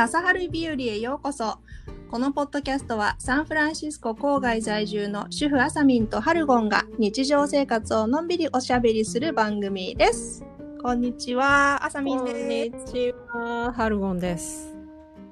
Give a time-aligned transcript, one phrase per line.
[0.00, 1.58] 朝春日和へようこそ。
[2.08, 10.44] このポッドキャストはサンフランシスコ郊外在住の主婦アサミンとハルゴンが日常生活をのんびりおしゃべりする番組です。
[10.80, 14.68] こんにちは、アサミンこんでにちは、ハルゴンです。
[14.68, 14.76] す。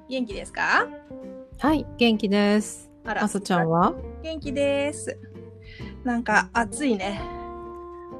[0.09, 0.85] 元気ですか？
[1.59, 2.91] はい、元気です。
[3.05, 3.93] あさちゃんは？
[4.21, 5.17] 元気です。
[6.03, 7.21] なんか暑いね。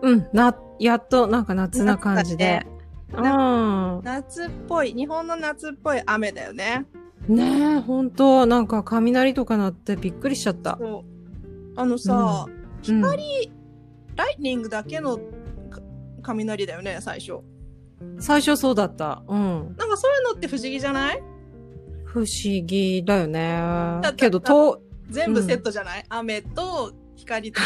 [0.02, 2.62] うん、な、やっとなんか夏な感じで。
[2.64, 2.77] 夏うん。
[3.12, 6.86] 夏っぽい、日本の夏っぽい雨だよね。
[7.28, 10.78] ねえ、ほんと、なんか雷とか鳴ってびっくりしちゃった。
[10.80, 13.52] そうあのさ、うん、光、
[14.16, 15.22] ライトニングだけのか
[16.24, 17.40] 雷だよね、最初。
[18.20, 19.24] 最初そうだった。
[19.28, 19.76] うん。
[19.78, 21.24] なんかそういうのって不思議じゃない？
[22.06, 22.28] 不思
[22.66, 23.60] 議だよね
[24.02, 24.14] だ。
[24.14, 27.62] けど、と、全部セットじゃない、雨と光と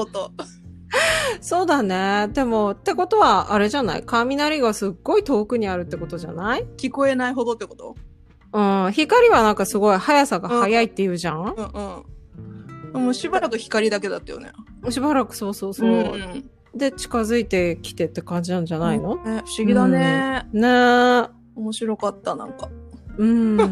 [0.00, 0.32] 音と。
[1.40, 2.28] そうだね。
[2.32, 4.02] でも、ってことは、あれじゃない？
[4.04, 6.66] 雷がすっごい遠くにあるってことじゃない？
[6.76, 7.94] 聞こえないほどってこと？
[8.52, 8.92] うん。
[8.92, 12.04] 光はなんかすごい速さが速いって言うじゃん、うん
[12.94, 13.02] うん。
[13.04, 14.52] もうしばらく光だけだったよね。
[14.90, 15.90] しばらくそうそうそう。
[15.90, 21.28] んで、近づいてきてって感じなんじゃないの、ね不思議だね、ねえ。
[21.56, 22.68] 面白かった、なんか。
[23.18, 23.56] うん。
[23.56, 23.66] な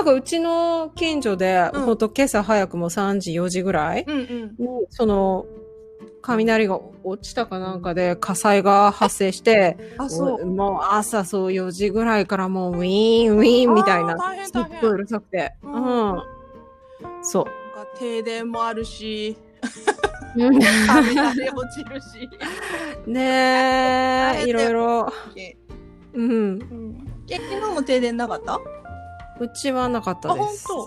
[0.00, 4.80] んかうちの近所で、うんほんと今朝早くも3時、4時ぐらいうんうん。
[4.80, 5.46] に、その、
[6.22, 10.46] 雷が落ちたかなんかで火災が発生して、あ、そう。
[10.46, 15.52] もう朝そう4時ぐらいからもうウィーンウィーンみたいなすっごいうるさくて。
[15.62, 16.22] ううんん。
[17.22, 17.46] そう。
[17.98, 19.36] 停電もあるし、
[20.36, 22.28] うん 雷落ちるし。
[23.06, 25.12] ねえ、いろいろ。
[26.14, 26.30] うん。
[26.30, 27.08] うん。
[27.28, 28.60] え、昨日も停電なかった？
[29.40, 30.66] うちはなかったです。
[30.68, 30.86] あ本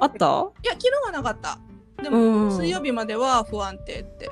[0.00, 0.50] あった？
[0.62, 1.58] いや、昨日はなかった。
[2.02, 4.30] でうも、ん水曜日までは不安定って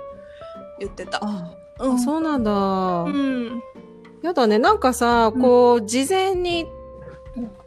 [0.81, 1.19] 言ってた。
[1.23, 2.53] あ、うんあそうなんだ。
[2.53, 3.63] うん。
[4.23, 4.59] やだね。
[4.59, 6.67] なんかさ、うんこう、事前に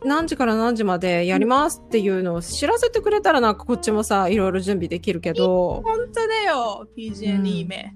[0.06, 5.81] 何時から何時までやりますっていうのを知らせてくれたらなんかこっちもさ、いろいろ準備できるけど。
[5.84, 7.94] 本当だよ、PG&E 名。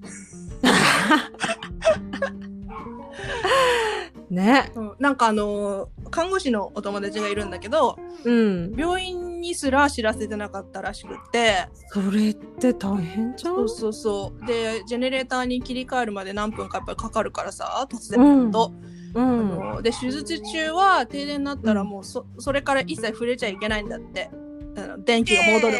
[4.31, 4.72] ね。
[4.75, 8.74] うんなんかあのー看護師のお友達がいるんだけど、うん。
[8.75, 13.56] 病院にすら知らせてなかったらしくって、それって大変じゃん？
[13.56, 14.46] そうそうそう。
[14.46, 18.74] で、ジェネレーターに切り替えるまで何分かやっぱりかかるからさ、突然だと。
[19.16, 19.50] あうん。
[19.50, 24.30] ので、手術中は停電になったらもうそ、それから一切触れちゃいけないんだって。
[24.75, 25.78] あの電気が戻る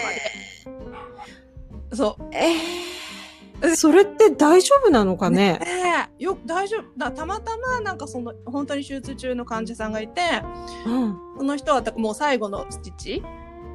[1.90, 1.96] まで。
[1.96, 2.24] そう。
[2.34, 2.52] えー、
[3.76, 5.60] それって大丈夫なのかね？
[5.62, 5.66] え
[6.20, 6.84] えよ、大丈夫。
[6.98, 10.22] だたまたまなんかその、本当に手術中の患者さんがいて、
[10.86, 11.18] うん。
[11.38, 13.24] その人はもう最後のスティッチ、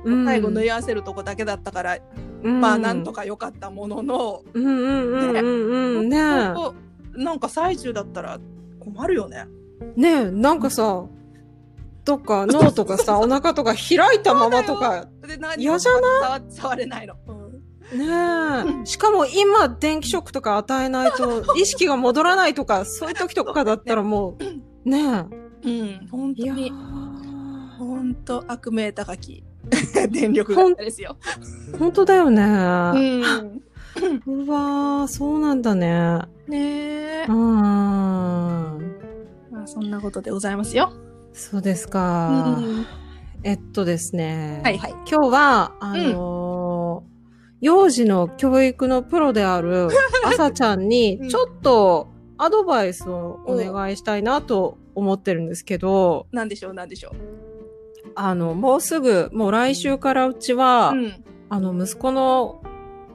[0.05, 1.99] うん最後縫い合わせるとこだけだったから、
[2.43, 6.09] うんまあなんとか良かったものの、うんうんうんうんうん。
[6.09, 6.19] ね
[7.15, 8.39] なんか最中だったら
[8.79, 9.47] 困るよね。
[9.97, 11.05] ねえ、なんかさ、
[12.05, 15.09] とか脳とかさ、お腹とか開いたままとか、
[15.59, 17.15] 嫌じゃ触触れないの。
[17.27, 17.46] うん
[17.93, 18.87] ねえ。
[18.87, 24.37] しかも今、電気ショックとか与えないと、 意識が戻らないとか、そういう時とかだったらも
[24.85, 25.27] う、ね
[25.65, 29.45] うん、本当に、ー本当悪名高き
[30.11, 31.17] 電力会社ですよ。
[31.79, 32.43] 本当だよね。
[32.43, 33.63] うん。
[34.47, 36.21] うわー、そうなんだね。
[36.49, 37.35] ねえうー。
[37.35, 37.37] ん。
[39.51, 40.93] まあそんなことでございますよ。
[41.33, 42.31] そうですうか。
[42.31, 42.87] ん
[43.43, 44.61] えっとですね。
[44.65, 44.91] はいはい。
[45.11, 46.36] 今日は、あのー
[47.61, 49.89] 幼児の教育のプロである
[50.25, 52.09] 朝ちゃんにうんちょっと
[52.39, 57.15] アドバイスをお願いしたいなと思ってるんですけど、なんでしょう、なんでしょう。
[58.15, 61.25] あの、もうすぐ、もう来週からうちは、うん。
[61.49, 62.63] あの、息子の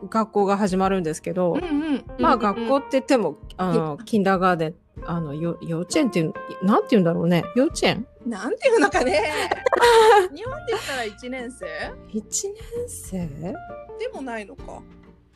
[0.09, 1.66] 学校が始まるんですけど、うんう
[1.96, 2.06] ん。
[2.19, 4.75] まあ学校って言っても、あの、キンダーガーデン、
[5.06, 7.44] あの、よ幼稚園っていう、なんて言うんだろうね。
[7.56, 8.06] 幼稚園？
[8.25, 9.34] なんていうのかね。
[10.35, 11.66] 日本で言ったら1年生
[12.13, 12.22] ?1
[12.53, 13.28] 年生？
[14.00, 14.63] でもないのか。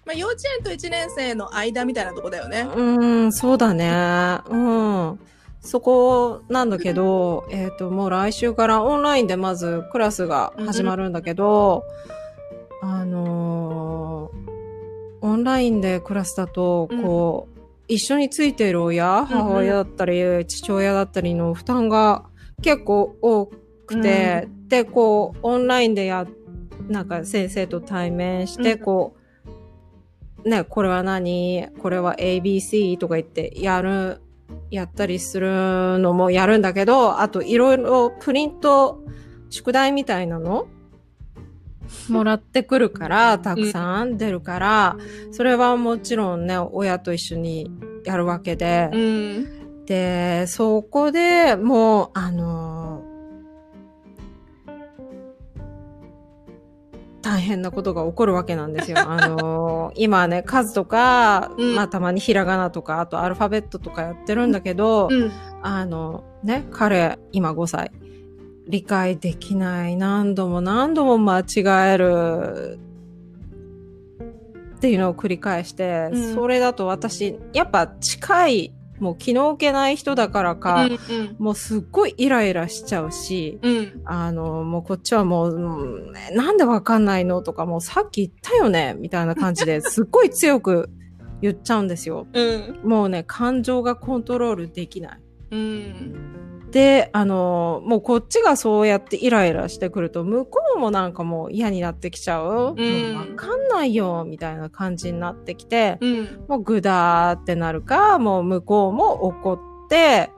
[0.05, 2.67] まあ幼稚園と1年生の間みたいなとこだよね。
[2.75, 4.39] うーん、そうだね。
[4.49, 5.19] うん。
[5.61, 11.83] そこなんだけど、えっ、と、もう来週からオンラインでまずクラスが始まるんだけど、
[12.81, 14.55] あのー
[15.25, 17.54] オンラインでクラスだと、こう、
[17.87, 22.25] 一緒についている親、母親だったり、父親だったりの負担が
[22.61, 23.47] 結構多
[23.85, 26.25] くて、で、こう、オンラインでや、
[26.87, 28.79] なんか先生と対面して、うん。
[28.79, 29.15] こ
[30.43, 31.67] う、ね、これは何？
[31.81, 34.21] これは ABC とか言ってやる、
[34.69, 39.03] やったりするのもやるんだけど、あといろいろプリント、
[39.49, 40.67] 宿題みたいなの
[42.09, 44.97] もらってくるから、たくさん出るから、
[45.31, 47.71] それはもちろんね、親と一緒に
[48.03, 49.85] やるわけで、うん。
[49.85, 53.03] で、そこでもう、あの
[57.25, 58.97] 大変なことが起こるわけなんですよ。
[59.09, 65.31] あの今ね、数とか、うんまあたまにひらがなとか、あとアルファベットとかやってるんだけど、うん。
[65.63, 67.91] あの、ね、彼、今5歳。
[68.67, 69.95] 理解できない。
[69.95, 72.79] 何度も何度も間違える。
[74.75, 81.35] っていうのを繰り返して、うんそれだと私、やっぱ近い、もう気の置けない人だからか、うん。
[81.37, 84.01] もうすっごいイライラしちゃうし、うん。
[84.05, 85.59] あの、もうこっちはもう、う
[86.11, 90.89] んなんでわかんないのとか、もうさっき言ったよねみたいな感じですっごい強く
[91.41, 92.27] 言っちゃうんですよ。
[92.33, 92.79] うん。
[92.83, 95.19] もうね、感情がコントロールできない。
[95.51, 96.44] うん。
[96.75, 102.75] で、あの、もうこっちがそうやってイライラしてくると、向こうもなんかもう嫌になってきちゃう。
[102.77, 106.45] うんわかんないよ、みたいな感じになってきて、うん。
[106.49, 110.31] もうグダーってなるか、もう向こうも怒って、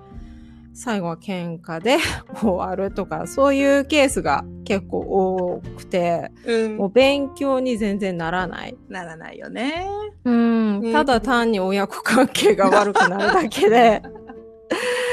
[0.75, 1.97] 最後は喧嘩で
[2.39, 8.77] 終わるとか、そういうケースが結構多くて、うんもう勉強に全然ならない。
[8.89, 9.87] ならないよね。
[10.23, 14.03] うんうんただ単に親子関係が悪くなるだけで、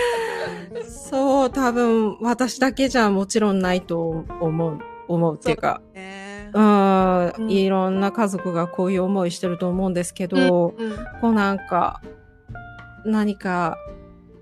[0.83, 4.79] そう、多分私だけじゃもちろんないと思う、
[5.09, 10.97] 思うっていうか、ねうん、うんいろんな家族がこういう思いしてると思うんですけど、うん。
[11.21, 12.01] こうなんか、
[13.05, 13.77] 何か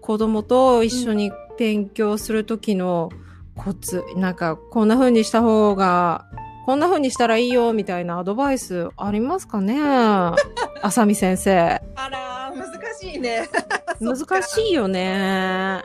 [0.01, 3.11] 子供と一緒に勉強するときの
[3.57, 6.27] コツ、なんかこんな風にした方が、
[6.65, 9.77] こんな風にしたらいいよみたいなアドバイスありますかね？
[9.81, 10.37] あ
[10.91, 11.83] さみ先生。
[11.97, 13.49] あらー、難しいね。
[14.01, 15.83] 難しいよね。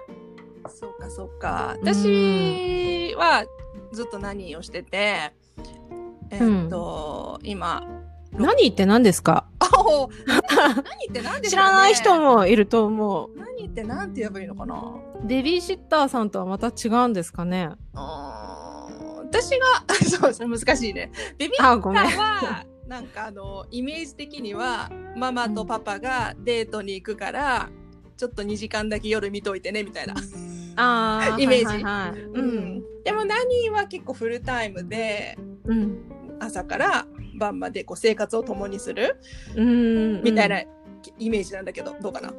[0.79, 1.75] そうか、そうか。
[1.81, 1.87] うん。
[1.87, 3.45] 私は
[3.93, 5.31] ずっと何をしてて、
[6.29, 7.83] えーっと、今、
[8.33, 9.45] 何って何ですか？
[9.59, 11.49] あお 何って何でしょうね。
[11.49, 14.75] 知らない人もいると思何って何て言えばいいのかな。
[14.75, 15.25] う。
[15.25, 17.69] ベビーシッターさんとはまた違うんですかね？
[19.23, 19.65] 私が
[20.09, 21.11] そうですね難しいね。
[21.37, 22.03] ベビーあ、ごめん。
[22.03, 27.69] カーはなんかあのイメージ的にはママとパパがデートに行くから、
[28.17, 30.15] ちょっと2時間だけ夜見といてねみたいな、
[30.75, 32.83] あーイメージはいはいはい、うん。
[33.03, 35.97] でも何は結構フルタイムでうん。
[36.39, 37.07] 朝から
[37.39, 39.17] 晩までこう生活を共にする
[39.55, 40.23] うん。
[40.23, 40.61] みたいな
[41.17, 42.33] イメージなんだけど、どうかな？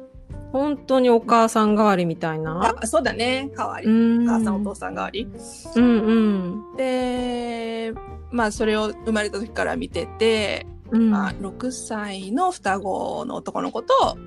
[0.51, 2.75] 本当にお母さん代わりみたいな？
[2.81, 4.23] あそうだね代わり、うん。
[4.23, 5.27] お母さんお父さん代わり
[5.75, 6.75] うんうん。
[6.77, 7.93] で
[8.31, 11.11] まあそれを生まれた時から見てて、うん。
[11.11, 14.17] まあ、6歳の双子の男の子と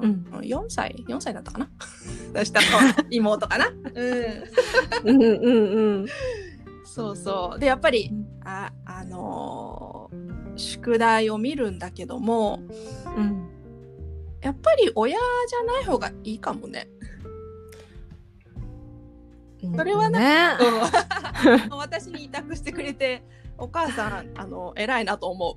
[0.00, 0.26] うん。
[0.40, 1.68] 4歳？4歳だったかな？
[2.44, 2.66] 下の
[3.10, 3.68] 妹かな？
[3.68, 3.76] うん
[5.04, 6.06] うんうんうん。
[6.84, 8.10] そうそうでやっぱり
[8.44, 10.28] ああのー
[10.58, 12.60] 宿題を見るんだけども
[13.16, 13.48] うん。
[14.40, 16.88] やっぱり親じゃない方がいいかもね。
[19.76, 20.56] それはね。
[21.70, 23.22] うん 私に委託してくれて
[23.56, 25.54] お母さんあの偉いなと思う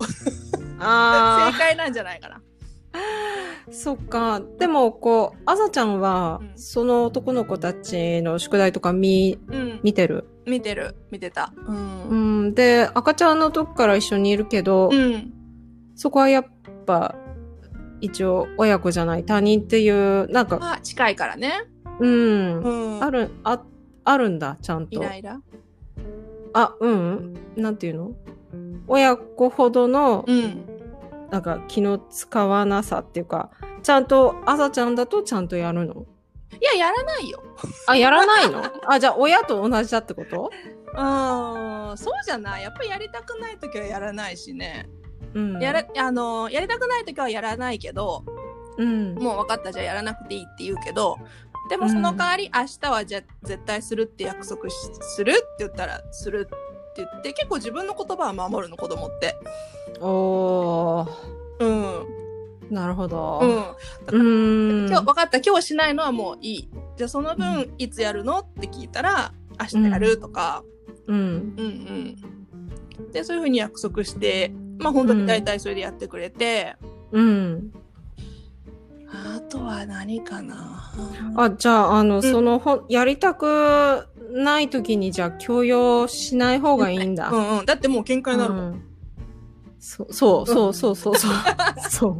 [0.79, 2.41] あ 正解なんじゃないかな。
[2.93, 4.41] あ、そっか。
[4.59, 10.25] でも、こう、あさちゃんは、うんその男の子たちの宿題とか見、うん、見てる？
[10.45, 11.53] 見てる見てた。
[11.55, 12.53] ううんん。
[12.53, 15.33] で、赤ちゃんの時から一緒にいるけど、うん
[15.95, 16.45] そこはやっ
[16.85, 17.15] ぱ、
[17.99, 21.63] 一応、親子じゃない他人っていう、なんか、まあ近いからね。
[21.99, 22.59] うん。
[22.61, 23.61] うん、ある、あ、
[24.03, 24.99] あるんだ、ちゃんと。
[24.99, 25.39] イライラ？
[26.53, 27.33] あ、うん。
[27.55, 28.11] なんていうの？
[28.87, 30.65] 親子ほどの、うん
[31.31, 33.49] なんか気の使わなさっていうか、
[33.81, 36.05] ちゃんと、あさちゃんだとちゃんとやるの？
[36.59, 37.41] いややらないよ。
[37.87, 38.61] あ、やらないの？
[38.87, 40.51] あ、じゃあ親と同じだってこと？
[40.93, 44.89] うんそうじゃないやっぱりやりたくない時はやらないしね。
[45.33, 45.61] うん。
[45.61, 48.25] やらあのやりたくない時はやらないけど
[48.77, 49.15] うん。
[49.15, 51.17] もう分かったじゃあやらなくていいって言うけど
[51.69, 56.49] でもその代わり明日はじゃあ絶対するって約束しするって言ったらする
[56.91, 59.37] って言って結構自分の言葉は守るの子供って。
[60.01, 61.09] おー、
[61.59, 62.21] うん。
[62.73, 63.75] なるほど。
[64.11, 64.19] うん。
[64.19, 64.87] うん。
[64.87, 66.69] 今日分かった今日しないのはもういい。
[66.97, 70.63] じゃあその分いつやるのって聞いたら明日やるとか。
[71.07, 71.17] うん。
[71.17, 72.15] うん
[72.99, 73.11] うん。
[73.11, 76.75] でそういうふうに約束してまあ本当に大体それでやってくれて。
[77.11, 77.73] うん。
[79.13, 80.91] あとは何かな
[81.35, 87.29] あ、じゃあ、あの、んその、ほん、やりたくない時に、じゃあ、強要しない方がいいんだ。
[87.29, 87.65] うんうん。
[87.65, 88.65] だってもう喧嘩になるもん。
[88.65, 88.91] うん
[89.81, 91.33] そう、そう、そう、そう、そう、そう。
[91.89, 92.17] そう。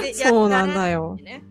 [0.00, 0.74] でそうなんよ。
[0.74, 1.18] だよ。
[1.20, 1.42] ね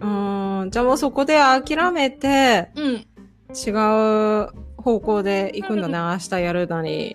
[0.00, 0.62] うん。
[0.62, 0.70] うん。
[0.70, 3.06] じゃあもうそこで諦めて、うん。
[3.54, 4.48] 違う
[4.78, 5.98] 方向で行くんだね。
[5.98, 7.14] 明日やるなり、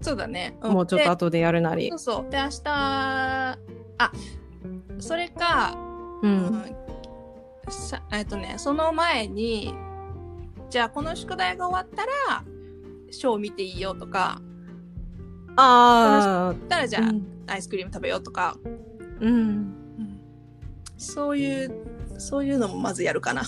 [0.00, 0.58] そうだね。
[0.64, 1.98] んもうちょっとで後でやるなりそう。
[1.98, 2.30] そう。
[2.30, 3.56] で、明日、あ、
[4.98, 5.76] それか、
[6.22, 6.26] う。
[6.26, 6.62] うん
[7.68, 9.72] さえっとね、その前に、
[10.70, 12.44] じゃあこの宿題が終わったら、
[13.10, 14.40] ショー見ていいよとか、
[15.56, 18.56] あたらじあ、ゃあ、うんアイスクリーム食べようとか、
[19.20, 19.74] うん。
[20.96, 21.72] そういう、
[22.18, 23.42] そういうのもまずやるかな。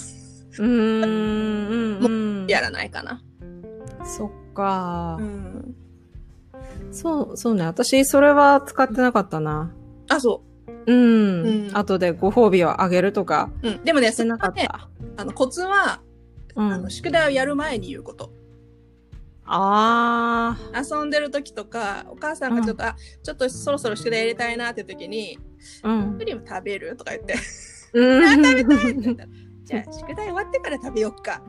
[0.59, 0.69] うん。
[0.71, 2.05] うん。
[2.05, 2.09] う
[2.45, 2.47] ん。
[2.49, 3.23] やらないかな。
[4.05, 5.23] そっかう。
[5.23, 5.75] ん。
[6.91, 7.65] そう、そうね。
[7.65, 9.73] 私、それは使ってなかったな。
[10.09, 10.52] あ、そう
[10.87, 11.67] ん。
[11.67, 13.69] うん後でご褒美をあげるとか、う。
[13.69, 13.85] うん。
[13.85, 15.23] でもね、してなかっそれはねた。
[15.23, 16.01] あの、コツは、
[16.57, 16.91] うんあの、。
[16.91, 18.33] 宿題をやる前に言うこと。
[19.45, 25.39] あ遊んでる時とか、お母さんがちょっと、あ、ちょっとそろそろ宿題やりたいなって時に、
[25.83, 25.89] あ。
[25.89, 26.25] うんク。
[26.25, 27.35] リーム食べるとか言って、
[27.93, 28.43] うん。
[28.43, 29.29] 食べたいって言ったら
[29.65, 31.43] じゃあ宿題終わってから食べよっか。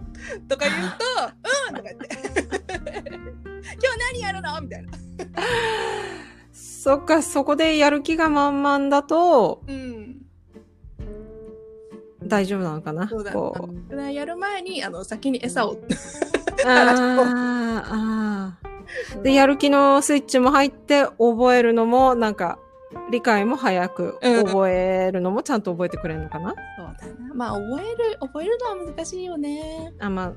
[0.48, 1.06] とか言うと、
[1.70, 3.10] うんとか言って。
[3.74, 4.62] 今日何やるの？
[4.62, 4.92] みたいな。
[6.84, 10.18] そっか、そこでやる気が満々だとうん。
[12.28, 13.08] 大丈夫なのかな？
[13.08, 13.32] そうだ。
[13.32, 13.74] こう。
[13.90, 15.78] 宿題やる前に、あの、先に餌を。
[16.68, 19.22] あーあー。
[19.22, 22.60] で、やる気のスイッチも入って覚えるのも、なんか、
[23.12, 27.34] 理解も早くうん覚えるのもちゃんと覚えてくれるのかな、そうだな。
[27.34, 29.94] まあ、覚える、覚えるのは難しいよね。
[30.00, 30.34] あ、まあ、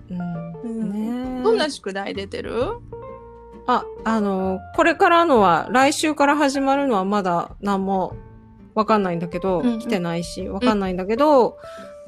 [0.65, 0.81] うん。
[0.81, 2.53] うんねえどんな宿題出てる？
[3.67, 8.17] あ、あの、これからのは、来週から始まるのはまだ何も
[8.75, 11.57] わかんないんだけど、うんうん来てないし、わかんないんだけど、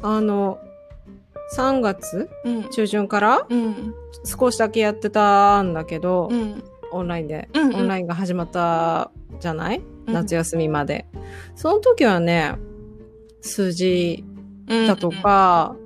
[0.03, 0.59] あの、
[1.57, 2.71] 3月うん。
[2.71, 3.95] 中旬からうん。
[4.25, 6.63] 少しだけやってたんだけど、うん。
[6.93, 9.11] オンラインで、うんうんオンラインが始まった
[9.41, 11.07] じゃない、うん夏休みまで。
[11.55, 12.55] その時はね、
[13.41, 14.25] 数字
[14.67, 15.77] だとか、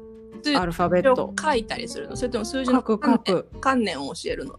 [0.42, 1.32] 数アルファベット。
[1.40, 2.16] 書いたりするの？
[2.16, 3.48] それとも数字の書く書く。
[3.60, 4.58] 観念を教えるの？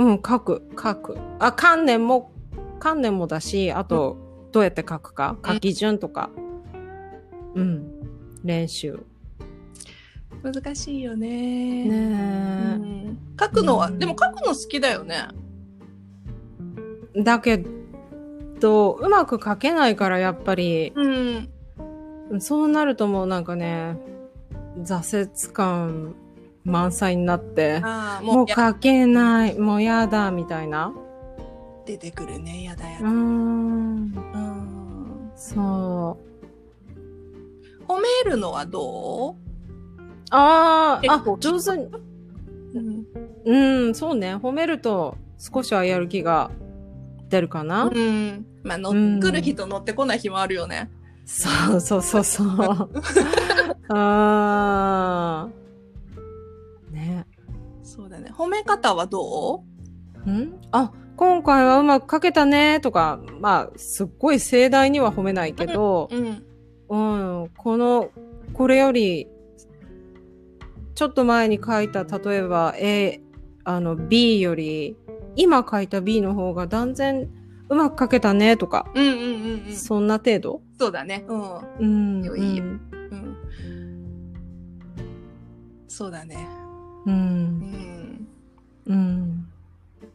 [0.00, 1.18] うん、書く、書く。
[1.38, 2.32] あ、観念も、
[2.78, 4.16] 観念もだし、あと、
[4.50, 6.30] どうやって書くか、書き順とか。
[7.54, 8.00] うん、
[8.42, 8.98] 練習。
[10.42, 11.84] 難しいよね。
[11.86, 15.28] うねん、書くのは、うんでも書くの好きだよね。
[17.14, 17.22] え。
[17.22, 17.62] だけ
[18.58, 22.40] ど、うまく書けないから、やっぱり、うん。
[22.40, 23.98] そうなるともうなんかね、
[24.78, 26.14] 挫折感
[26.70, 27.82] 満載になって、
[28.22, 30.92] うもうや書けない、もうやだ、みたいな。
[31.84, 32.62] 出てくるね。
[32.62, 33.08] やだやだ。
[33.08, 34.14] ん、うん。
[35.34, 36.16] そ
[37.86, 37.86] う。
[37.86, 39.34] 褒めるのはど
[40.30, 41.90] ああ、あ上手に、う、
[43.44, 44.36] うん、うん、そうね。
[44.36, 46.50] 褒めると少しはやる気が
[47.28, 47.84] 出るかな。
[47.84, 48.46] うん。
[48.62, 50.90] まあ、乗うんってくる日と乗ってこない日もあるよね。
[51.24, 52.48] そうそうそうそう。
[53.88, 55.59] あー。
[58.10, 58.30] だね。
[58.36, 59.62] 褒め方はど
[60.26, 60.60] ん？
[60.72, 67.42] あ、今回はうまく書けたねとか、まあ、すっごい盛大には褒めないけど、ううん。
[67.42, 68.10] うん、この、
[68.52, 69.28] これより、
[70.94, 73.20] ちょっと前に書いた、例えば A、
[73.64, 74.96] あの B より、
[75.36, 77.30] 今書いた B の方が断然
[77.68, 79.76] うまく書けたねとか、うんうんうんうん。
[79.76, 80.62] そんな程度？
[80.78, 81.24] そうだね。
[81.28, 81.58] うん。
[81.78, 82.24] うん。
[82.24, 82.80] いうん。
[85.86, 86.48] そうだね。
[87.06, 87.10] う。
[87.10, 88.28] うんん。
[88.86, 89.46] うん。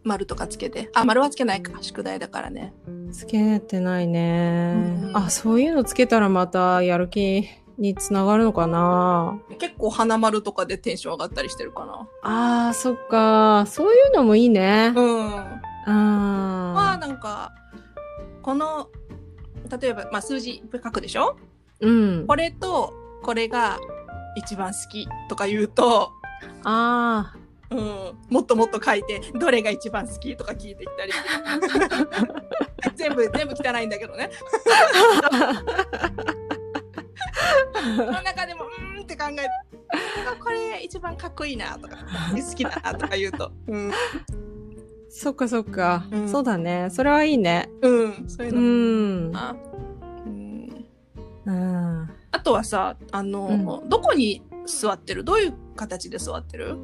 [0.04, 0.90] 丸とかつけて。
[0.94, 1.74] あ、丸はつけないか。
[1.82, 2.74] 宿題だからね。
[3.12, 4.74] つけてないね。
[5.04, 12.08] うんあ、そういうのつけたらまたやる気につながるのかな結構花丸とかでテンション上がったりしてるかな。
[12.22, 13.66] あー、そっか。
[13.68, 14.94] そういうのもいいね。
[14.96, 15.30] うん。
[15.32, 17.54] まああなんか、
[18.42, 18.90] この、
[19.82, 21.36] 例えば、まあ数字書くでしょ？
[21.82, 21.88] ー。
[21.88, 22.28] うん。
[22.28, 23.80] これとこれが
[24.36, 26.12] 一番好きとか言うと、
[26.64, 27.34] あ
[27.72, 31.12] うん、もっともっと書いて、どれが一番好きとか聞いてきたり。
[32.96, 34.30] 全部、全部汚いんだけどね。
[37.98, 39.48] その中でも、うーんって考え
[40.40, 41.98] これ一番かっこいいなとか、
[42.32, 43.94] 好きだなとか言うと、うん、ー。
[45.10, 46.90] そっかそっか、うんそうだね。
[46.92, 47.70] それはいいね。
[47.82, 49.56] うん、そういううの。
[50.26, 50.86] うん
[51.46, 52.10] うん。
[52.32, 55.24] あとはさ、あの、どこに座ってる？
[55.24, 56.78] どういう形で座ってる？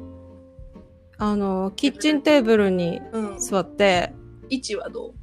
[1.18, 3.38] あの、キッチンテーブルにうん。
[3.38, 4.12] 座って、
[4.48, 5.14] 位置はど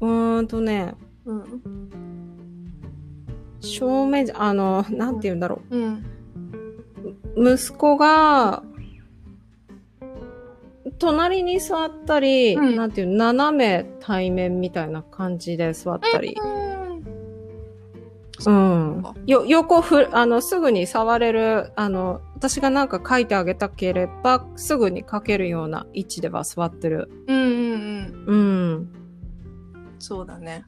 [0.00, 0.06] う？
[0.06, 1.62] ーんとね、ううん。
[3.60, 6.04] 正面じゃ、あの、なんて言うんだろうん。
[7.36, 7.54] う。
[7.54, 8.62] 息子が、
[10.98, 16.36] 隣に座ったり、うんなんていう、斜め対面みたいな感じで座ったり。
[18.44, 19.02] うん。
[19.26, 27.10] よ、横ふ、あの、すぐに触れる、あの、私がなんか書いてあげたければ、すぐに書けるような位置では座ってる。
[27.26, 28.34] うんうんうん。
[28.34, 28.36] う
[28.80, 28.88] ん。
[29.98, 30.64] そうだね。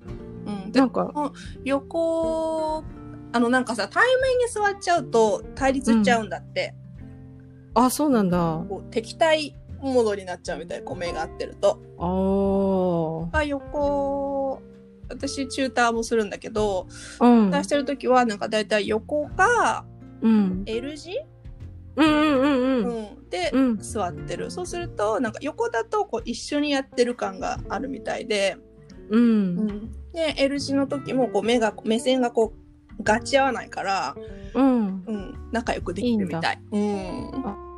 [0.47, 0.73] うん。
[0.73, 1.13] でなんか、
[1.65, 2.85] 横
[3.33, 6.75] あのなんかさ対面に座っちゃうと対立しちゃうんだって、
[7.75, 8.65] あ、そうなんだ。
[8.69, 11.81] こう敵対モードになっちゃうみたいこう目が合ってると。
[11.99, 13.37] おー。
[13.37, 14.61] あ横
[15.09, 16.87] 私チューターもするんだけど
[17.21, 17.51] うん。
[17.51, 19.85] 出してる時はなんかだいたい横か
[20.21, 20.63] うん。
[20.67, 21.13] L 字、
[21.97, 23.03] うんうんうんううん。
[23.25, 23.79] ん、でうん。
[23.79, 28.57] 座ってるそうするとなんか横だとこう一緒にやってる感があるみたいで、
[29.11, 29.17] う。
[29.17, 32.53] うんん、で L 字の時もこう目が目線がこ
[32.99, 34.17] うガチ合わないから、
[34.55, 35.05] うん。
[35.07, 36.61] うん、仲良くできるみたい。
[36.73, 37.69] うん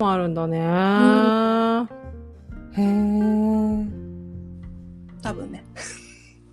[0.00, 0.58] あるんだね。
[2.76, 3.86] へえ。
[5.22, 5.64] 多分ね。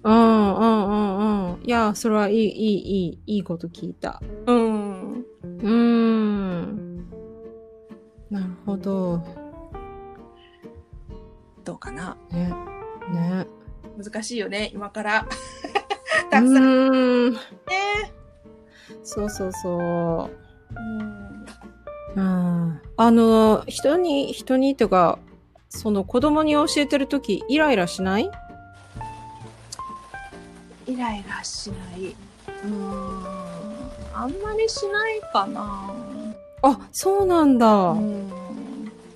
[0.06, 1.64] うんうんうんうん。
[1.66, 4.22] いや、それはいい、いい、いい、いいこと聞いた。
[4.46, 5.12] うん。
[5.14, 5.68] うー
[6.62, 7.06] ん。
[8.30, 9.22] なるほど。
[11.64, 12.16] どうかな？
[12.32, 12.54] ね。
[13.12, 13.48] ね。
[13.98, 15.28] 難しいよね、今から。
[15.28, 15.30] う
[16.30, 17.34] たくさんーん。
[17.34, 17.40] ね。
[19.04, 20.32] そうそうそうんう。
[22.16, 22.82] うん。
[22.98, 25.18] あの、人に、人にとか、
[25.70, 28.30] その子供に教えてるとき、イライラしない？
[30.88, 32.16] イライラしない。
[32.64, 33.26] うん。
[34.14, 35.94] あんまりしないかな。
[36.62, 37.68] あ、そうなんだ。
[37.68, 38.30] うん。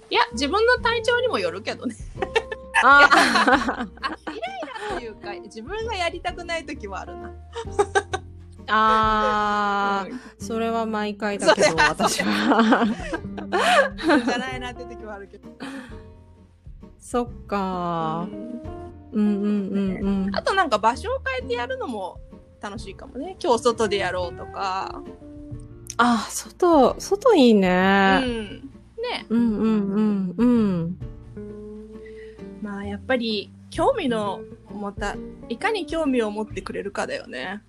[0.09, 1.95] いや、自分の体調にもよるけどね。
[2.83, 3.87] あ
[4.97, 7.31] と いうか、自分がやりたくない時はあるな。
[8.71, 12.85] あー、うんそれは毎回だけど、私は。
[14.25, 15.49] じゃないなって時はあるけど。
[16.99, 20.35] そっかうんうんうんうんうん。
[20.35, 22.19] あとなんか場所を変えてやるのも
[22.61, 23.37] 楽しいかもね。
[23.41, 25.01] 今日外でやろうとか。
[25.97, 28.19] あ、外、外いいうね。
[28.19, 28.23] ん。
[28.23, 29.25] ね。
[29.29, 30.97] うんうんうんうん。
[32.61, 35.15] まあやっぱり興味の持った、
[35.49, 37.63] いかに興味を持ってくれるかだよね。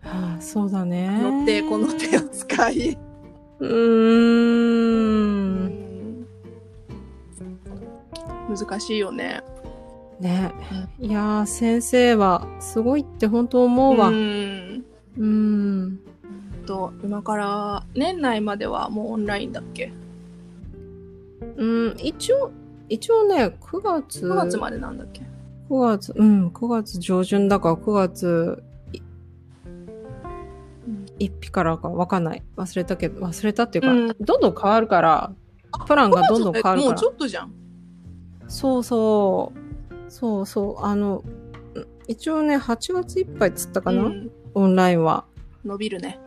[0.00, 1.08] はあ、そうだね。
[1.22, 2.98] の手この手を使い。
[3.58, 4.66] うー
[5.72, 5.86] ん。
[8.48, 9.42] 難しいよね。
[10.20, 10.52] ね。
[10.98, 14.08] いやー、先生はすごいって本当思うわ。
[14.08, 15.84] ううん。
[15.86, 16.00] ん。
[16.66, 19.92] と今から年内まではもうオンラインだっけ？
[21.56, 22.50] うん、一応、
[22.88, 24.26] 一応ね、9月。
[24.26, 25.22] 9月までなんだっけ
[25.70, 29.00] ？9月、うん、9月上旬だから9月い
[30.86, 32.42] うん1日からかわかんない。
[32.56, 35.32] 忘れたけど、忘れたっていうか、うんどんどん変わるから、
[35.86, 37.08] プランがどんどん変わるもうちから。
[37.08, 37.52] ょっとじゃん。
[38.48, 39.58] そうそう。
[40.08, 40.84] そうそう。
[40.84, 41.22] あの、
[41.74, 45.24] うん一応ね、8月いっぱいっつったかな、うんオンラインは。
[45.64, 46.18] 伸びるね。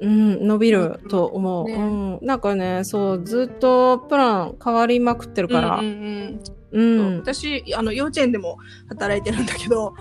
[0.00, 1.66] うん、伸びると思う。
[1.66, 2.18] ねうん。
[2.22, 5.76] なんかね、そう、ずっとプラン変わりまくってるから。
[5.76, 6.40] うんうん
[6.72, 7.18] ううんん。
[7.18, 9.94] 私、あの、幼稚園でも働いてるんだけど、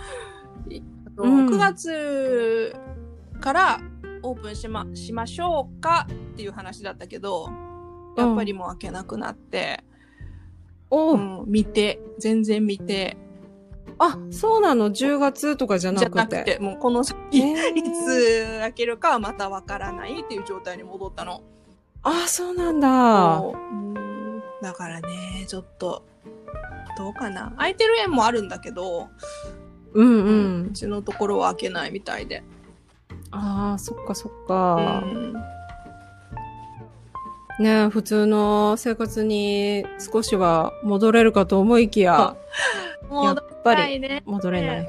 [0.69, 2.75] いあとうん9月
[3.39, 3.79] から
[4.23, 7.49] オープンしま、しましょうかっていう話だったけど、
[8.17, 9.83] やっぱりもう開けなくなって、
[10.91, 13.17] おう、うん、見て、全然見て、
[13.97, 16.17] あ、そうなの ?10 月とかじゃなじゃくて。
[16.17, 21.41] なくて、もうこの先、えーいつ開けるかはまたわからないっていう状態に戻ったの。
[22.03, 23.37] あ、そうなんだ。
[23.39, 26.03] そううんだからね、ちょっと、
[26.97, 27.53] どうかな。
[27.57, 29.09] 空いてる園もあるんだけど、
[29.93, 30.09] うんう。
[30.09, 32.43] うんちのところは開けないみたいで。
[33.31, 34.75] ああ、そっかそっうか。
[35.05, 35.33] ん
[37.61, 42.35] ね普通の生活に少しは戻れるかと思いきや、
[43.11, 44.01] やっぱり。
[44.25, 44.87] 戻れない。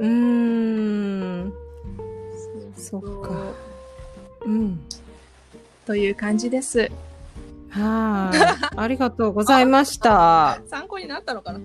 [0.00, 1.52] うん。
[2.76, 3.34] そっか。
[4.44, 4.80] うん。
[5.84, 6.90] という感じです。
[7.70, 8.30] は
[8.72, 8.76] い。
[8.76, 10.60] ありがとうございました。
[10.68, 11.60] 参考になったのかな？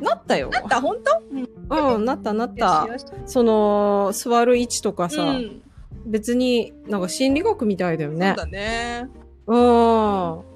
[0.00, 0.50] なったよ。
[0.50, 0.80] なった？
[0.80, 1.22] 本当？
[1.30, 1.94] うん。
[1.96, 2.86] うん、なったなった。
[3.26, 5.62] その、座る位置とかさ、うん、
[6.06, 8.34] 別になんか心理学みたいだよそうね。
[8.36, 9.08] だね。
[9.46, 10.54] うん。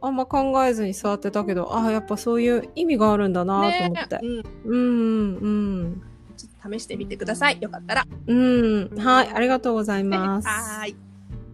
[0.00, 4.16] あんま考えずに座ってたけど、ああ、やっぱそういう意味があるんだなと思って。
[4.16, 4.42] ねうん。
[4.64, 5.48] うん、う
[5.88, 6.02] ん。
[6.36, 7.58] ちょっと試してみてください。
[7.60, 8.06] よかったら。
[8.26, 8.90] うん。
[8.98, 10.48] はい、ありがとうございねます。
[10.48, 10.96] はーい。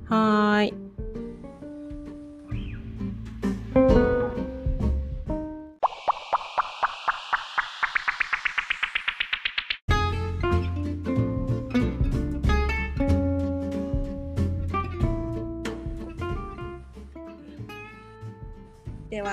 [0.06, 0.66] はー
[3.96, 3.99] い。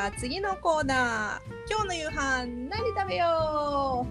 [0.08, 1.70] は次のコーナー。
[1.70, 4.08] 今日の夕飯何食べよ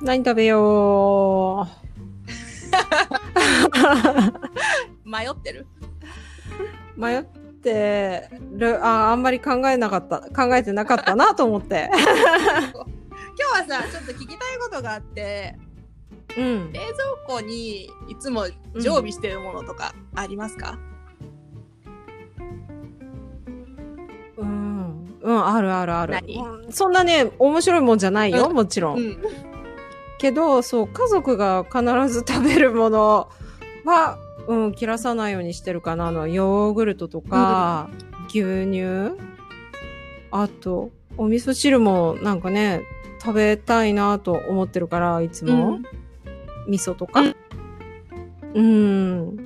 [0.00, 1.68] 何食べよ
[5.04, 5.04] う？
[5.06, 5.66] 迷ってる
[6.96, 7.00] う。
[7.00, 11.90] 迷ってる、あ、あんまり考えなかった、考えてなかったなと思って。
[11.92, 12.00] 今
[13.66, 15.58] 日はさ、ちょっと聞きたいことがあって、
[16.38, 16.72] うん。
[16.72, 16.92] 冷蔵
[17.26, 18.46] 庫にいつも
[18.80, 20.93] 常備してるものとかありますか、うん。
[25.24, 26.12] うん、あるあるある。
[26.12, 26.38] 何？
[26.38, 28.98] うんそんなね、面白いもんじゃないよ、うんもちろん。
[28.98, 29.18] うん
[30.16, 33.28] けど、そう、家族が必ず食べるもの
[33.84, 36.06] は、うん、切らさないようにしてるかな。
[36.06, 37.90] あの、ヨーグルトとか、
[38.28, 39.18] 牛乳
[40.30, 42.82] あと、お味噌汁もなんかね、
[43.20, 45.80] 食べたいなと思ってるから、いつも。
[46.68, 47.22] 味噌とか。
[48.54, 49.36] うん。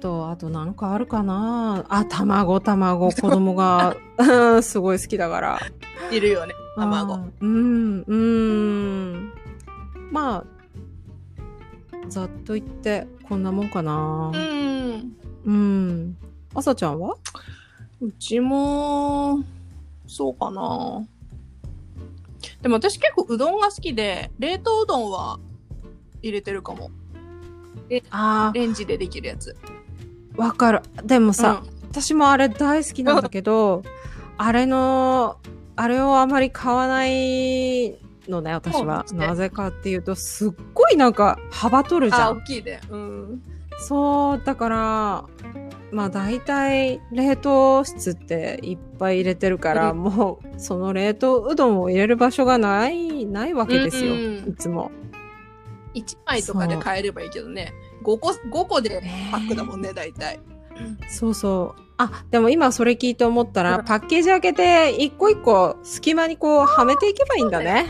[0.00, 1.84] あと、あとなんかあるかな？
[1.90, 3.12] あ、卵、卵。
[3.12, 5.60] 子供がうんすごい好きだから。
[6.10, 9.32] いるよね卵うん、うん。
[10.10, 10.44] まあ、
[12.08, 14.38] ざっと言って、こんなもんかなう。
[14.38, 16.16] んうん。
[16.54, 17.16] あさちゃんは？
[18.00, 19.40] うちも
[20.06, 21.04] そうかな
[22.62, 25.38] でも私結構うどんが好きで冷凍うどんは
[26.22, 26.90] 入れてるかも
[28.10, 29.68] あレンジでできるやつあ、
[30.36, 30.82] わかる。
[31.04, 33.82] でもさ、私もあれ大好きなんだけど、
[34.38, 35.38] あれの、
[35.76, 39.04] あれをあまり買わないのね、私は。
[39.12, 42.28] ねなぜかっていうと、すっごいなんか幅取るじゃん。
[42.28, 43.42] あ大きいでうん
[43.78, 45.24] そう、だから、
[45.90, 54.14] まあ大体冷凍室っていっぱい入れてるから、うんもうその冷凍うどんを入れる場所がない、ないわけですよ。
[54.14, 54.90] うんいつも。
[55.94, 60.40] 1枚とかで買えればいいけどね5個5個でパックだもんね大体
[61.08, 61.82] そうそう。
[61.98, 67.86] あ、でも今それ聞いて思ったら、うんパッケージ開けて一個一個隙間にこうはめていけばいいんだね。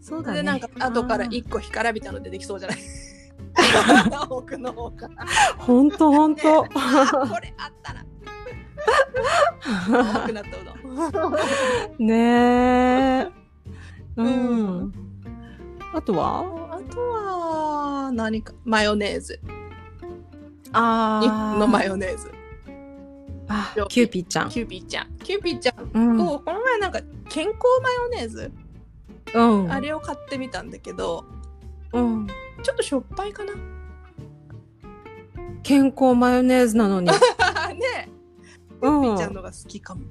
[0.00, 0.36] そうだね。
[0.38, 2.78] でなんか後からあー1個干からびたの出てきそうじゃない？
[4.30, 5.26] 奥の方から
[5.58, 6.62] ほんとほんと。
[6.64, 8.04] ねあこれあったら
[10.22, 13.28] 多くなったうどんねえ。
[14.16, 14.92] う うんん。
[15.94, 16.40] あとは？
[16.72, 18.52] あとは何か？
[18.64, 19.40] マヨネーズ。
[20.72, 22.30] あ日本のマヨネーズ。
[23.46, 24.48] あ、キューピーちゃん。
[24.48, 25.10] キューピーちゃん。
[25.22, 25.90] キューピーちゃん。
[25.94, 26.18] うん。
[26.18, 28.50] とこの前なんか健康マヨネーズ。
[29.34, 29.72] うん。
[29.72, 31.24] あれを買ってみたんだけど
[31.92, 32.26] うん。
[32.62, 33.52] ちょっとしょっぱいかな。
[35.62, 37.06] 健康マヨネーズなのに。
[37.12, 37.14] ね。
[38.80, 39.00] キうん。
[39.02, 40.02] ューピーちゃんのが好きかも。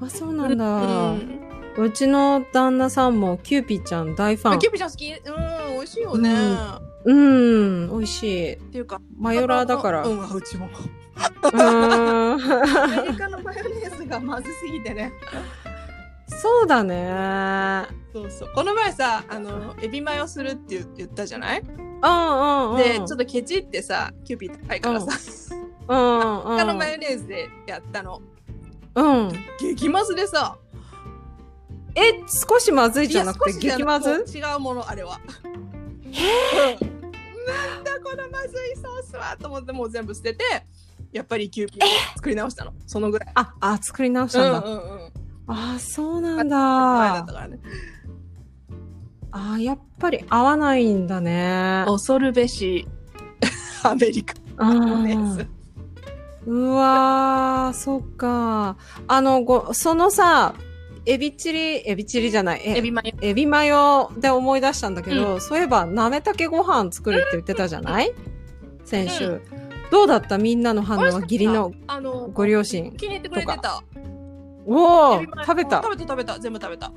[0.00, 1.12] あ、そうなんだ。
[1.12, 1.16] う
[1.76, 4.70] うんちの旦那さんもキューピーちゃん大ファンあキュ。
[4.70, 5.12] ーピーちゃん好き？
[5.12, 8.56] うん美味しいよね、うんっうん、美味しい。
[8.56, 10.02] ていうかマヨラーだから。
[10.04, 12.38] ううんうちもーアん。
[13.04, 15.12] メリカのマヨネーズがまずすぎてね
[16.28, 17.86] そうだね。
[18.12, 21.60] そうそうこの前さあのエビマヨするって言言ったじゃない？
[21.60, 22.76] うんうんうん。
[22.78, 25.06] でちょっとケチってさキューピー高いからさ、
[25.88, 26.40] うんうん。
[26.56, 28.22] 他のマヨネーズでやったの
[28.94, 29.32] うん。
[29.60, 30.56] 激まずでさ
[31.96, 34.24] え、少しまずいじゃなくて激まず？
[34.36, 35.20] 違うものあれは。
[35.44, 35.52] うん。
[37.46, 40.44] なんだこのまずいソースはと思ってもう全部捨てて
[41.12, 42.72] やっぱりキューピーを作り直したの。
[42.86, 43.30] そのぐらい。
[43.34, 44.68] あ、あ、作り直したんだ。
[44.68, 45.12] うんうんうん。
[45.46, 47.26] あ、そうなん前だっ。
[47.26, 47.58] からね。
[49.30, 51.84] あ、やっぱり合わないんだね。
[51.86, 52.86] 恐るべし。
[53.84, 54.34] アメリカ。
[54.56, 55.46] あマヨネーズ
[56.46, 58.76] うわー、そっか。
[59.08, 60.54] あの、ご、そのさ、
[61.06, 62.62] エビチリ、エビチリじゃない。
[62.64, 63.12] えエビマヨ。
[63.20, 68.12] エビマヨで思い出したんだけど、そういえば、なめたけご飯作るって言ってたじゃない？
[68.84, 69.26] 先週。
[69.26, 69.42] う
[69.90, 70.38] どうだった？
[70.38, 71.20] みんなの反応は？
[71.20, 71.72] 義理の？
[71.86, 72.92] あのご両親。
[72.96, 73.82] 気に入ってくれてた。
[74.66, 75.82] おお食べた？
[75.82, 76.38] 食べた食べた。
[76.38, 76.90] 全部食べた。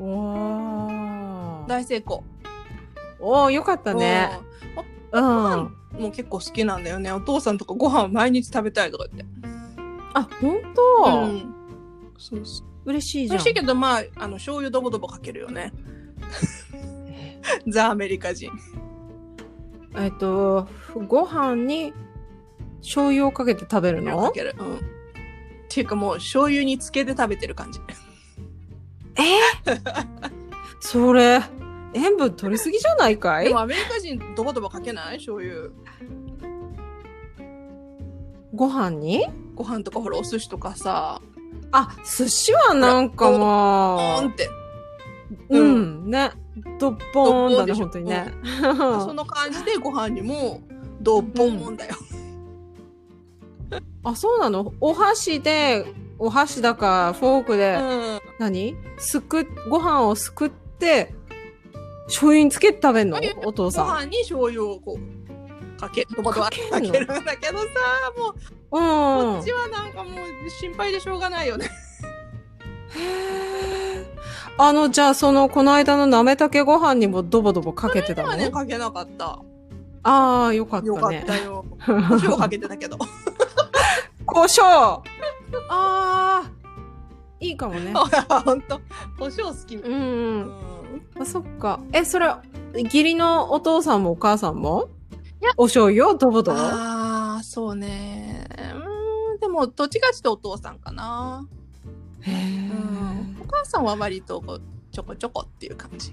[0.00, 1.66] おー。
[1.66, 2.24] 大成功。
[3.20, 4.30] おーよかったね。
[5.12, 5.24] うん。
[5.24, 7.12] あ、うんもう結構好きなんだよね。
[7.12, 9.34] お父さんとかご飯毎日食べたいとか言って。
[10.40, 11.54] ほんと、うん。
[12.16, 13.38] そうそう嬉しいじゃん。
[13.38, 15.72] 美味しいけどまああの醤油ドボドボかけるよね。
[17.68, 18.50] ザ・アメリカ人。
[19.96, 20.68] えっと、
[21.06, 21.92] ご飯に
[22.80, 24.54] 醤油をかけて食べるかのける。
[24.58, 24.76] うん。
[24.76, 24.78] っ
[25.68, 27.80] ていうかもう醤油につけて食べてる感じ。
[30.80, 31.40] それ、
[31.92, 33.46] 塩分取りすぎじゃないかい？
[33.46, 35.16] でもアメリカ人ドボドボかけない？
[35.16, 35.70] 醤油。
[38.54, 39.26] ご飯に？
[39.54, 41.20] ご飯とかほらお寿司とかさ
[41.72, 44.48] あ、寿司はなんかポーもンって。
[45.50, 46.30] う、うん、ね。
[46.80, 48.32] ドッポーンだね、本当にね。
[48.60, 50.60] その感じでご飯にも
[51.00, 51.94] ドボンだよ、
[54.02, 54.72] あ、そうなの？
[54.80, 55.86] お箸で、
[56.18, 58.20] お箸だか、フォークで、うん。
[58.40, 58.76] 何？
[58.96, 61.14] すくっ、ご飯をすくって、
[62.06, 63.20] 醤油につけて食べんの？
[63.44, 63.86] お父ごさん。
[63.86, 65.17] 飯に醤油をこう
[65.78, 66.60] かけドバドバかけ
[66.98, 67.64] るんだけどさ
[68.16, 68.34] も
[68.72, 69.34] ううん。
[69.36, 71.70] こっちはなんかもう心配でしょうがないよね
[74.60, 78.28] あの、じゃあその、この間のなめたけご飯にもドボドボかけてたの？
[78.30, 79.38] はね、かけなかった。
[80.02, 80.88] ああ、よかったね。
[80.88, 81.64] よかったよ。
[81.86, 82.98] 胡椒かけてたけど。
[84.26, 85.02] 胡椒あ
[85.70, 86.42] あ、
[87.40, 87.92] いいかもね。
[87.94, 88.80] ほんと。
[89.18, 89.76] 胡椒好き。
[89.76, 90.52] ううんん。
[91.20, 91.78] あ、そっか。
[91.92, 92.34] え、それ、
[92.74, 94.88] 義理のお父さんもお母さんも？
[95.56, 98.46] お醤油をドボドボああ、そうね。
[98.50, 101.46] うーん、でも、どっちかっていうとお父さんかな。
[102.20, 103.36] へえうん。
[103.42, 106.12] お母さんは割とこうちょこちょこっていう感じ。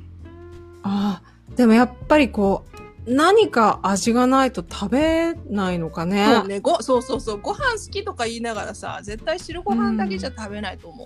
[0.83, 2.63] ああ、でもやっぱりこ
[3.07, 6.25] う、何か味がないと食べないのかね。
[6.25, 11.05] そうね、ご、そうそうそう、ご飯好きとか言いながらさ、絶対白ご飯だけじゃ食べないと思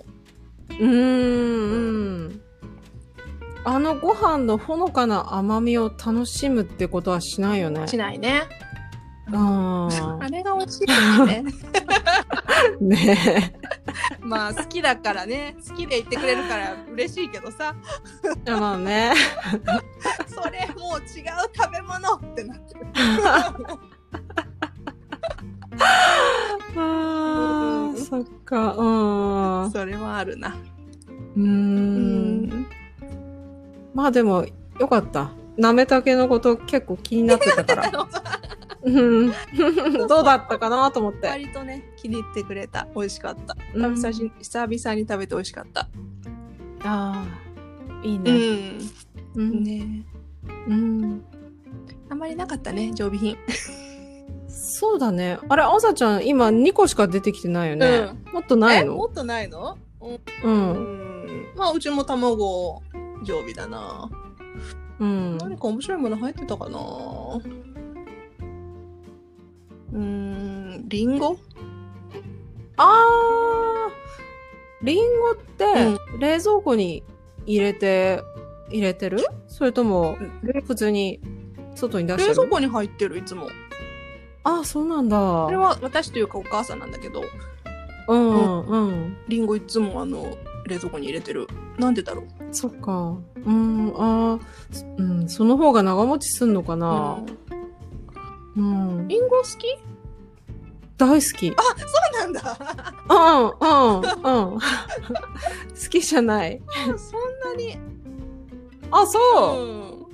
[0.69, 0.73] う。
[0.73, 1.75] うーん、う
[2.29, 2.41] ん。
[3.65, 7.87] あのご飯のほのかな甘みを楽しむってことはしないよね。
[7.87, 8.43] しないね。
[9.31, 11.43] ああれが美味しいよね。
[12.79, 13.53] ー ね
[14.21, 17.75] まあ好きだからね、好きで言ってくれるから嬉しいけどさ、
[18.45, 18.51] え。
[18.51, 19.13] まあね。
[20.27, 21.05] それもう違う
[21.53, 22.87] 食べ物ってなってる。
[26.75, 29.65] あーそっか、うん。
[29.67, 30.49] うそれはあるな。
[30.49, 30.79] ー。
[31.37, 32.67] うん
[33.93, 34.45] まあでも、
[34.79, 35.31] よかった。
[35.57, 38.07] なめたけのこと結構気になってたから。
[38.81, 39.31] うん
[40.07, 41.27] どうだったかなと思って。
[41.27, 42.87] 割とね、気に入ってくれた。
[42.95, 43.57] 美味しかった。
[43.73, 45.81] うん久々に久々に食べて美味しかった。
[45.81, 45.87] あ
[46.83, 47.25] あ、
[48.03, 48.31] いいうね。
[48.31, 48.79] ん。
[49.35, 49.63] うん。
[49.63, 50.05] ね
[50.67, 51.23] うん。
[52.09, 53.37] あんまりなかったね、常備品。
[54.47, 55.39] そうだね。
[55.49, 58.11] あれ、あさちゃん、今2個しか出てきてないよね。
[58.31, 58.93] もっとないの？
[58.93, 59.77] えもっとないの？
[60.01, 60.21] うんう。
[60.43, 61.09] うんん。
[61.55, 62.81] まあ、うちも卵
[63.23, 64.09] 常備だな。
[64.99, 65.37] うん。
[65.37, 66.79] 何か面白いもの入ってたかな
[69.91, 71.37] うーん、リンゴ？
[72.77, 75.65] あー、リンゴって、
[76.19, 77.03] 冷蔵庫に
[77.45, 78.21] 入れて、
[78.69, 79.25] 入れてる？
[79.47, 80.17] それとも、
[80.65, 81.19] 普通に
[81.75, 82.29] 外に出してる？
[82.29, 83.49] 冷蔵庫に入ってる、いつも。
[84.43, 85.17] あ、そうなんだ。
[85.17, 87.23] これは私というかお母さんなんだけど、
[88.07, 89.17] うん、うん。
[89.27, 90.37] リンゴいつもあの、
[90.69, 91.47] 冷蔵庫に入れてる。
[91.77, 92.25] なんでだろう？
[92.51, 93.17] そっか。
[93.35, 97.19] うん、あーうん、その方が長持ちすんのかな？
[98.55, 99.07] うんうん。
[99.07, 99.77] リンゴ好き？
[100.97, 101.49] 大好き。
[101.51, 102.57] あ、そうなんだ。
[103.09, 104.59] うん、うん、うん。
[104.59, 104.59] 好
[105.89, 106.61] きじゃない。
[106.97, 107.77] そんなに。
[108.91, 110.07] あ、そ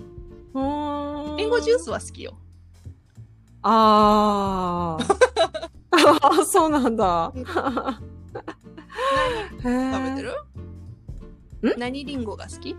[0.53, 0.59] う。
[0.59, 1.37] うん。
[1.37, 2.37] リンゴジュースは好きよ。
[3.63, 5.15] あー。
[6.21, 7.33] あ、そうなんだ。
[9.63, 9.93] 何？
[9.93, 11.75] 食べてる？
[11.75, 11.79] ん？
[11.79, 12.75] 何リンゴが好き？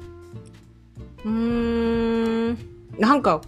[1.25, 2.59] うーん。
[2.99, 3.41] なんか、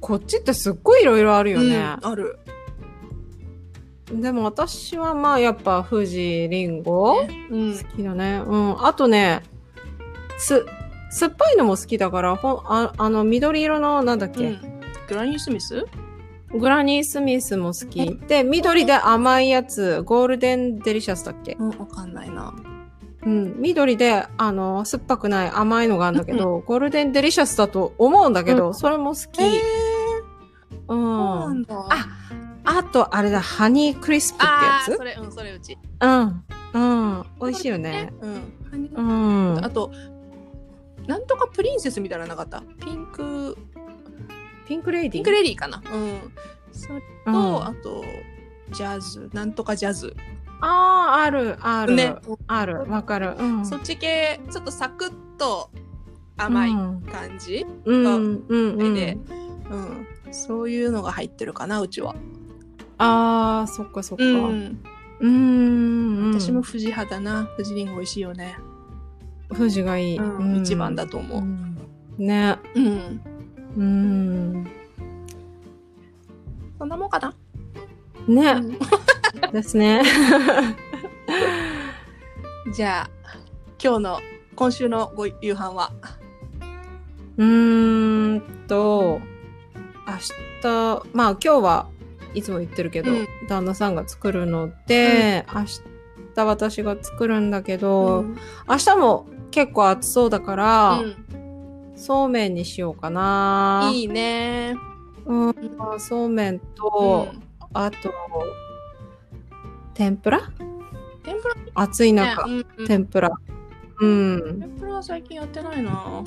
[0.00, 1.76] こっちってすっごいいろいろあるよね。
[1.76, 2.38] うんある。
[4.12, 7.78] でも私はまあやっぱ富士リンゴ、うん。
[7.78, 8.42] 好きだね。
[8.44, 8.84] うん。
[8.84, 9.42] あとね、
[10.38, 10.66] す、
[11.10, 15.86] 酸っぱいのも好きだから、ほん、ああの、緑色の、なんだっけ、うんグラニースミス？
[16.52, 18.16] グラニースミスも好き。
[18.26, 21.56] で、緑で甘いやつ、ゴールデンデリシャスだっけ？
[21.58, 22.54] うん、わかんないな。
[23.22, 23.54] うん。
[23.60, 29.42] 緑で、あの、酸っぱくない甘いのがあるんだけど、ゴールデンデリシャスだと思うんだけど、うそれも好き。
[29.42, 29.60] えー、う。
[30.88, 31.04] そうん
[31.40, 31.86] なんだ。
[31.88, 32.08] あ
[32.64, 34.44] あと、あれだ、ハニークリスプって
[34.90, 34.96] やつ？
[34.96, 35.78] それ、うん、それうち。
[36.00, 36.44] うん。
[36.72, 37.24] うん。
[37.40, 38.12] 美味しいよね。
[38.20, 38.90] うん。
[38.94, 39.02] う
[39.60, 39.64] ん。
[39.64, 39.90] あと、
[41.06, 42.62] なんとかプリンセスみたいなのなかった？
[42.84, 43.56] ピンク、
[44.70, 45.12] ピンクレイディー？
[45.14, 46.32] ピンクレディーかなうん。
[46.70, 48.04] それと、うんあと、
[48.70, 50.14] ジャズ、なんとかジャズ。
[50.60, 51.96] ああ、ある、ある。
[51.96, 52.14] ね。
[52.46, 53.34] ある、わかる。
[53.36, 53.66] うん。
[53.66, 55.72] そっち系、ちょっとサクッと
[56.36, 58.94] 甘いうん感じ、うん、うん、うん。
[58.94, 59.18] で、
[59.70, 62.14] うん、そういうのが入ってるかな、うちは。
[62.98, 64.24] ああ、そっかそっか。
[64.24, 64.38] ううん。
[64.62, 64.78] ん。
[65.20, 65.28] う
[66.30, 66.40] ん。
[66.40, 66.62] 私も。
[66.62, 67.48] 富士派だな。
[67.56, 68.54] 富士リンゴ美味しいよね。
[69.48, 70.16] 富士がいい。
[70.16, 71.76] うん一番だと思ううん
[72.18, 72.56] ね。
[72.76, 73.20] うん。
[73.76, 74.66] うん。
[76.78, 77.34] そんなもんかな？
[78.26, 78.52] ね。
[78.52, 78.78] うん
[79.52, 80.02] ですね。
[82.74, 83.10] じゃあ、
[83.82, 84.20] 今日の、
[84.56, 85.92] 今週のご夕飯は？
[87.36, 89.20] うーんと、
[90.06, 90.14] 明
[90.62, 91.86] 日、まあ今日は
[92.34, 95.80] いつも言ってるけど、うん旦那さんが作るので、明日
[96.44, 98.36] 私が作るんだけど、うん
[98.68, 101.16] 明日も結構暑そうだから、うん
[102.00, 103.90] そうめんにしようかな。
[103.92, 104.74] いいね。
[105.26, 105.54] うん、
[105.98, 107.42] そうめんと、うん
[107.74, 108.10] あと、
[109.92, 110.40] 天ぷら？
[111.22, 111.54] 天ぷら？
[111.74, 113.30] 暑い中、ねうんうん天ぷら。
[114.00, 114.60] うん。
[114.60, 116.24] 天ぷらは最近やってないな。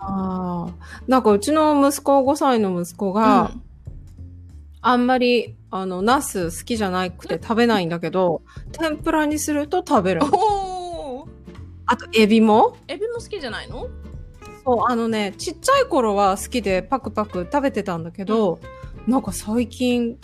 [0.00, 0.74] ああ。
[1.08, 3.50] なんかうちの息子、5歳の息子が、
[4.82, 10.20] あんまり、あの、ナス好きじゃなくて食べないんだけど、天ぷらにすると食べる。
[10.24, 11.28] おー
[11.86, 12.76] あと、エビも？
[12.86, 13.88] エビも好きじゃないの？
[14.68, 18.60] そう、あのね、ちっちゃい頃は好きでパクパク食べてたんだけど、
[19.06, 20.18] なんか最近、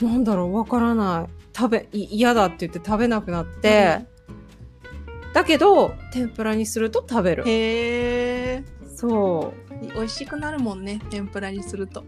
[0.00, 1.32] なんだろう、わからない。
[1.54, 4.06] 食べ、い嫌だって言って食べなくなって、
[5.34, 7.44] だけど、天ぷらにすると食べる。
[7.46, 8.64] へえ。
[8.96, 9.86] そう。
[9.94, 12.02] 美味しくなるもんね、天ぷらにすると。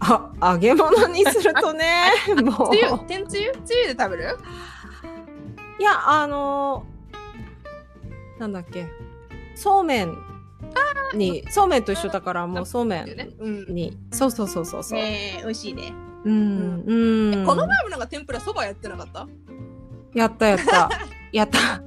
[0.00, 2.10] あ、揚げ物にするとね、
[2.42, 2.70] もう。
[2.74, 3.52] つゆ、天つゆ？
[3.64, 4.36] つゆで食べる？
[5.78, 8.88] いや、あのーなんだっけ。
[9.54, 10.16] そうめん
[11.14, 13.74] に、そうめんと一緒だから、もうそうめねんうん。
[13.74, 13.96] に。
[14.12, 14.98] そうそうそうそうそう。
[14.98, 15.92] ねえ、美味しいね。
[16.24, 17.46] うん、うん。
[17.46, 19.26] この前もなんか天ぷらそばやってなかった？
[20.14, 20.90] やったやった。
[21.32, 21.82] やった。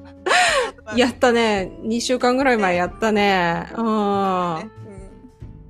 [0.96, 1.72] やったね。
[1.82, 3.68] 2週間ぐらい前やったね。
[3.76, 3.86] うん。
[3.86, 4.70] あね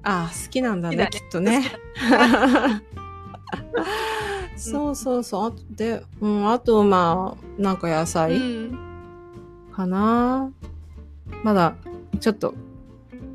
[0.04, 1.64] あ、好きなんだね、ねきっとね。
[4.56, 5.48] そうそうそう。
[5.48, 8.08] あとで、うん、あと、まあ、なんか野うん。
[8.08, 8.80] 菜うん
[9.76, 10.52] かな。
[11.44, 11.76] まだ、
[12.20, 12.54] ちょっと、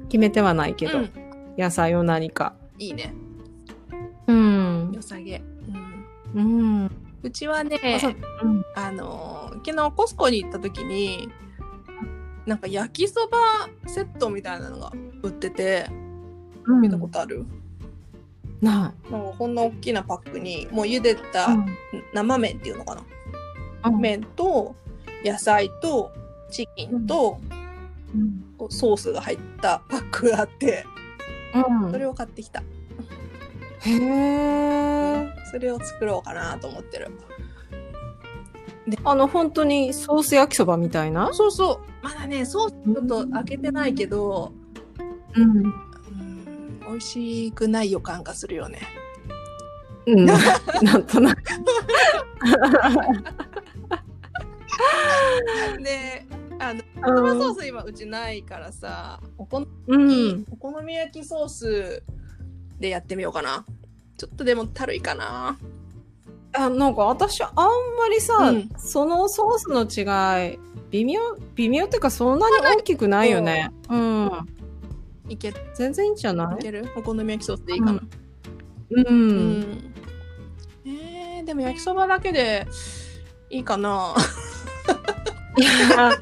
[0.08, 1.10] 決めてはないけど、うん
[1.58, 2.54] 野菜を何か。
[2.78, 3.12] いいね。
[4.26, 4.90] うん。
[4.94, 5.42] 良さげ。
[6.34, 6.90] うんうん。
[7.22, 8.64] うちはね、あそううん。
[8.74, 11.28] あのー昨日コスコに行った時に
[12.46, 15.86] なんか焼きそばセットみたいなのが売ってて
[16.80, 17.44] 見たことある、
[18.62, 21.56] ななんかこんな大きなパックにもう茹でたい。
[22.14, 23.02] 生麺っていうのかな、
[23.84, 24.74] うん麺と
[25.22, 26.10] 野菜と
[26.50, 27.61] チキンとうん。
[28.58, 30.84] こうソースが入ったパックがあって
[31.54, 32.62] うんそれを買ってきた、
[33.80, 35.32] へえ。
[35.50, 37.10] それを作ろうかなと思ってる
[39.04, 41.32] あの、本当にソース焼きそばみたいな？
[41.32, 44.52] そうそうまだねソースちょっと開けてないけど、
[45.34, 45.42] うん。
[45.42, 45.72] うん、
[46.80, 48.80] 美味しくない予感がするよね
[50.06, 50.26] うん。
[50.26, 50.34] な
[50.98, 51.42] んとなく。
[55.82, 56.26] で
[56.62, 56.82] あの
[57.22, 60.46] 生ソース今うちないからさお好うみ、ん。
[60.50, 62.02] お好み焼きソース
[62.78, 63.64] でやってみようかな。
[64.16, 65.58] ちょっとでもたるいかな。
[66.54, 68.70] あなんか私あんまりさ、うん。
[68.76, 70.58] そのソースの違い
[70.90, 71.20] 微妙
[71.54, 73.72] 微妙っていうかそんなに大きくないよね。
[73.88, 73.96] う。
[73.96, 74.30] ん。
[75.28, 76.56] いけ全然いいんじゃない？
[76.56, 76.88] いける？
[76.94, 78.02] お好み焼きソースでいいかな。
[78.90, 79.06] うん。
[79.06, 79.94] うん、
[80.84, 82.66] えー、でも焼きそばだけで
[83.48, 84.14] いいかな。
[85.56, 86.12] いや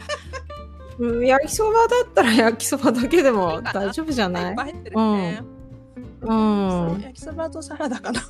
[1.01, 4.51] うん焼きそばだったら 焼きそばだけでも大丈夫じゃない？
[4.51, 5.43] いっぱい入ってるしね、
[6.23, 6.27] う。
[6.27, 7.01] そうん。
[7.01, 8.21] 焼きそばとサラダかな。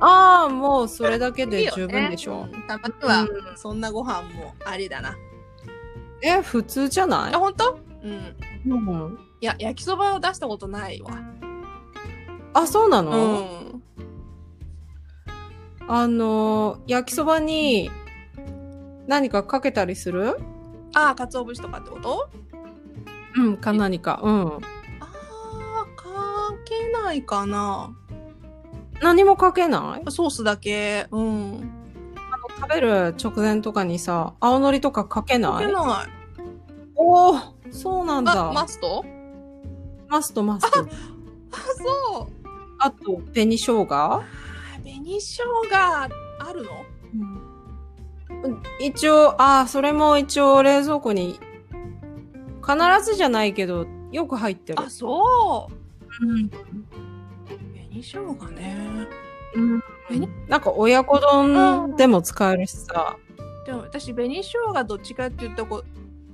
[0.00, 2.48] ああ、もうそれだけで十分ねでしょ。
[2.52, 3.56] うんたまにはうん。
[3.56, 5.14] そんなご飯もありだな。
[6.20, 7.34] え、普通じゃない？
[7.34, 7.78] あ本当？
[8.02, 8.72] うん。
[8.72, 8.74] う
[9.08, 9.18] ん。
[9.40, 11.12] いや焼きそばを出したことないわ。
[12.54, 13.82] あ、そうなうの、ん。
[15.88, 17.90] あの、焼きそばに
[19.06, 20.36] 何かかけたりする？
[20.94, 22.28] ああ鰹節とかってこと？
[23.36, 24.20] うん、か何か。
[24.22, 24.56] うん。
[24.56, 24.58] あ
[25.00, 27.90] あかけないかな。
[29.00, 30.10] 何もかけない？
[30.10, 31.06] ソースだけ。
[31.10, 31.70] うん。
[32.60, 35.52] 食べる直前とかにさ、青のりとかかけない？
[35.52, 36.10] かけない。
[36.94, 37.38] おお
[37.70, 38.50] そうなんだ。
[38.50, 39.04] あマスト？
[40.08, 40.80] マストマスト。
[40.80, 40.84] あ
[42.12, 42.32] そう。
[42.78, 43.86] あと、紅生姜？
[43.90, 44.22] あ
[44.82, 46.08] 紅生姜あ
[46.52, 46.70] るの？
[46.70, 46.91] うん
[48.80, 51.38] 一応、ああ、それも一応冷蔵庫に、
[52.60, 54.80] 必ずじゃないけど、よく入ってる。
[54.80, 54.90] あ。
[54.90, 56.26] そう。
[56.26, 56.48] うん。
[56.48, 58.76] 紅生姜ね。
[59.54, 59.82] うん。
[60.08, 60.28] 紅？
[60.48, 63.16] なんか親子丼でも使えるしさ。
[63.66, 65.84] でも私紅生姜どっちかって言ったらこう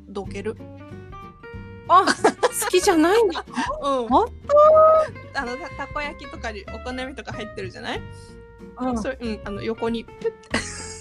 [0.09, 0.57] どける。
[1.89, 3.45] あ、好きじゃないんだ。
[3.83, 4.09] うん。
[4.09, 4.27] 本
[5.35, 8.01] あのたたこ焼きとかにお好みとか入ってるじゃない、
[8.81, 8.99] うん。
[8.99, 10.17] それうんあの横にプッ。
[10.31, 10.98] て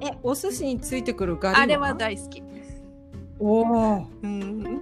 [0.00, 2.42] え、お寿司についてくるガリあれは大好き。
[3.38, 4.06] おお。
[4.22, 4.80] うん。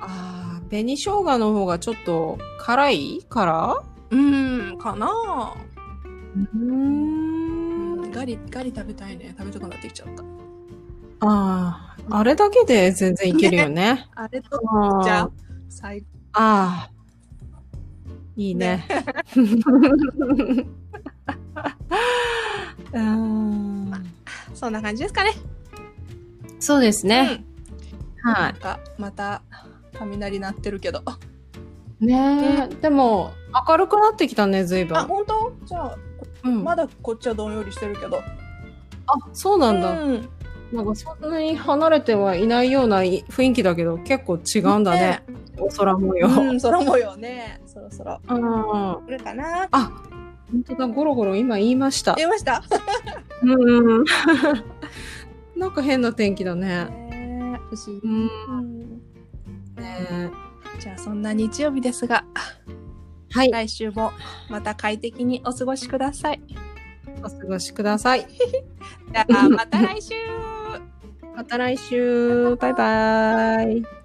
[0.00, 3.82] ああ、紅生姜の方がちょっと辛いから？
[4.10, 5.08] うんかな。
[6.36, 8.10] うーん。
[8.10, 9.34] ガリガリ食べたいね。
[9.38, 10.22] 食べたくなってきちゃった。
[11.26, 14.06] ああ、あれだけで全然いけるよね。
[14.14, 14.60] あれと
[15.04, 15.30] じゃあ
[15.68, 16.90] 最高ああ。
[18.36, 18.86] いいね。
[22.94, 23.92] うーん。
[24.54, 25.32] そんな感じですかね
[26.60, 27.44] そうですね。
[28.24, 29.42] うん、はなんかまた
[29.98, 31.02] 雷鳴ってるけど
[32.00, 32.06] い。
[32.06, 33.32] ねえ、でも、
[33.68, 34.98] 明るくなってきたね、ずいぶん。
[34.98, 35.52] あ本当？
[35.66, 35.96] じゃあ
[36.44, 38.18] うん、まだこっちはどんよりしてるけど
[39.06, 40.02] あ、そうなんだ。
[40.02, 40.28] うん
[40.72, 45.22] なんかそんなに離れてはいないような雰囲気だけど、結構違うんだね。
[45.56, 46.26] お空模様。
[46.26, 49.06] うん空模様ねそろそろうん。
[49.06, 49.68] 来るかな？
[49.70, 49.92] あ、
[50.54, 52.14] 本当だ、ゴロゴロ今言いました。
[52.14, 52.62] 言いました
[53.42, 54.04] うん。
[55.56, 56.86] なんか変な天気だね。
[57.10, 58.08] ね不思議。
[58.08, 59.02] うんうん
[59.76, 60.30] ね
[60.78, 62.24] じゃあそんな日曜日ですが、
[63.30, 63.50] はい。
[63.50, 64.12] 来週も
[64.48, 66.40] また快適にお過ごしください。
[67.18, 68.26] お過ごしください。
[68.30, 70.14] じゃあまた来週
[71.34, 72.56] また来週。
[72.56, 74.03] バイバイ。